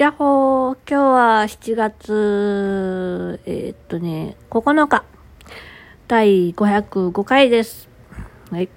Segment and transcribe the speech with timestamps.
[0.00, 5.04] やっほー、今日は7月、えー、っとね、9日、
[6.08, 7.86] 第505回です。
[8.50, 8.70] はい。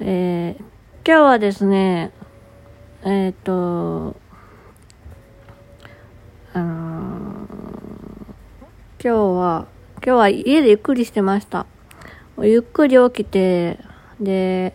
[0.00, 0.62] えー、
[1.06, 2.12] 今日はですね、
[3.02, 4.16] えー、っと、
[6.54, 7.46] あの
[8.98, 9.66] 今日は、
[9.96, 11.66] 今日は家でゆっくりしてました。
[12.40, 13.78] ゆっくり起きて、
[14.18, 14.74] で、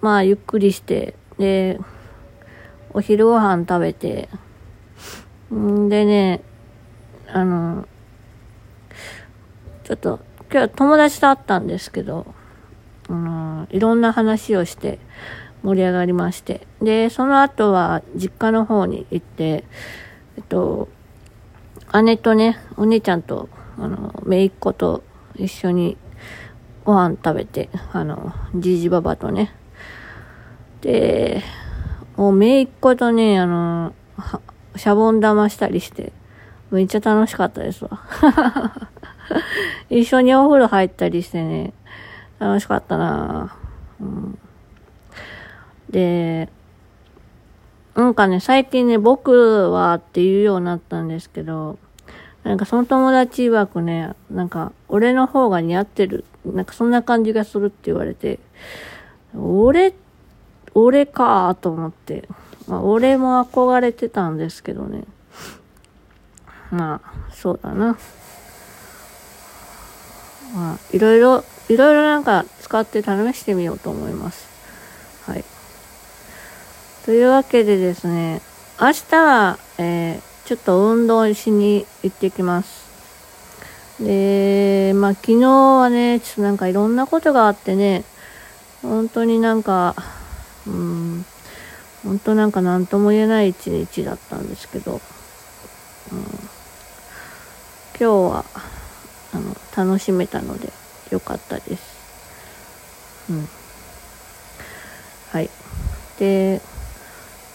[0.00, 1.78] まあゆっくりして、で、
[2.94, 4.28] お昼ご飯食べて、
[5.54, 6.42] んでね、
[7.28, 7.86] あの、
[9.84, 12.34] ちょっと、今日は友達と会ったんですけど、
[13.08, 14.98] あの、いろんな話をして
[15.62, 19.64] 盛り上がりまして、で、その後は実家の方に行って、
[20.36, 20.88] えっと、
[22.02, 25.02] 姉とね、お姉ちゃんと、あの、姪っ子と
[25.36, 25.96] 一緒に
[26.84, 29.52] ご飯食べて、あの、じいじばばとね。
[30.80, 31.42] で、
[32.18, 33.94] もう姪っ子とね、あの、
[34.74, 36.12] シャボン玉したりして、
[36.72, 38.02] めっちゃ楽しかったですわ。
[39.88, 41.72] 一緒にお風呂入ったりしてね、
[42.40, 44.38] 楽しかったなぁ、うん、
[45.90, 46.48] で、
[47.94, 51.78] なんかね、最近ね、僕はって言うようになったんですけど、
[52.42, 58.40] なんかその友達曰くね、なんか俺の方が似合ってる、なんかそんな感じがするって言われて、
[59.36, 60.07] 俺って、
[60.74, 62.28] 俺かと思って、
[62.66, 65.04] まあ俺も憧れてたんですけどね。
[66.70, 67.98] まあ、そうだな。
[70.54, 74.48] まあ、いろいろ、いろいろなんか使って試してみようと思います。
[75.26, 75.44] はい。
[77.04, 78.42] というわけでですね、
[78.80, 82.88] 明日は、えー、ちょっと運動しに行ってきます。
[84.00, 88.04] で、まあ昨日はね、ちょっとなんかいろんなことがあってね、
[88.82, 89.94] 本当になんか、
[90.68, 91.24] うん、
[92.04, 95.00] 本当なんか何とも言えない一日だったんですけど、
[96.12, 96.18] うん、
[97.98, 98.44] 今日は、
[99.32, 100.72] あの、楽しめたので
[101.10, 101.82] よかったです。
[103.30, 103.48] うん。
[105.32, 105.50] はい。
[106.18, 106.60] で、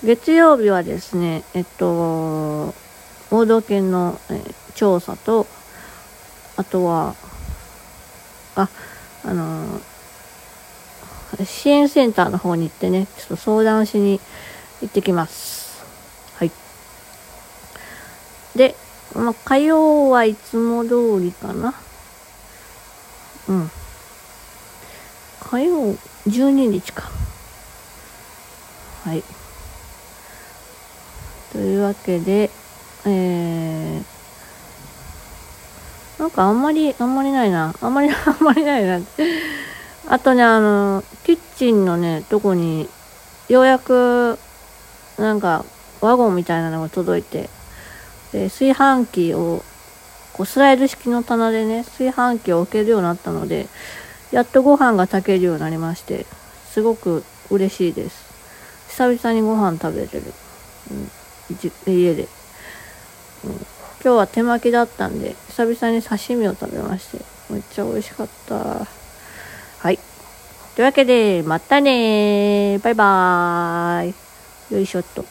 [0.03, 2.73] 月曜日はですね、えっと、
[3.29, 4.41] 盲導犬の、え
[4.75, 5.45] 調査と、
[6.57, 7.15] あとは、
[8.55, 8.69] あ、
[9.23, 9.92] あのー
[11.45, 14.19] 支援センターの方に行ってね、ちょっと相談しに
[14.81, 15.83] 行ってきます。
[16.35, 16.51] はい。
[18.55, 18.75] で、
[19.15, 21.73] まあ、火曜はいつも通りかな。
[23.49, 23.71] うん。
[25.39, 25.93] 火曜、
[26.27, 27.09] 12日か。
[29.03, 29.23] はい。
[31.51, 32.49] というわけで、
[33.05, 34.03] えー、
[36.19, 37.75] なんかあんまり、あんまりないな。
[37.81, 38.99] あんまり、 あんまりないな。
[40.07, 42.89] あとね、あの、キッチンのね、とこに、
[43.47, 44.37] ようやく、
[45.17, 45.65] なんか、
[46.01, 47.49] ワゴンみたいなのが届いて、
[48.33, 49.63] で、炊飯器を、
[50.33, 53.67] こう、スライド式の棚でね、炊飯器を置けるようになったので、
[54.31, 56.25] やっとご飯が炊けるようになりまして、
[56.65, 58.33] すごく嬉しいです。
[58.89, 60.33] 久々にご飯食べれる。
[60.91, 60.93] う
[61.93, 62.27] ん、家で、
[63.45, 63.51] うん。
[64.03, 69.02] 今日は手巻きだったんで、久々に刺身を食べまして、めっちゃ美味しかった。
[69.83, 69.99] はい。
[70.77, 72.79] というわけで、またね。
[72.81, 74.13] バイバー
[74.71, 74.73] イ。
[74.73, 75.25] よいしょっと。